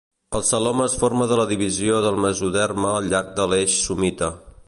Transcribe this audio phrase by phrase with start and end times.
[0.37, 4.35] El celoma es forma de la divisió del mesoderma al llarg de l'eix somita.